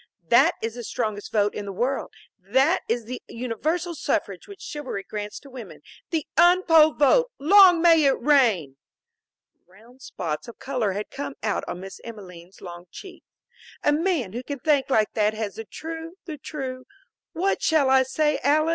[0.29, 2.11] That is the strongest vote in the world.
[2.39, 5.81] That is the universal suffrage which chivalry grants to woman.
[6.09, 7.29] The unpolled vote!
[7.37, 8.77] Long may it reign!"
[9.67, 13.27] Round spots of color had come out on Miss Emelene's long cheeks.
[13.83, 16.85] "A man who can think like that has the true the true
[17.33, 18.69] what shall I say, Alys?"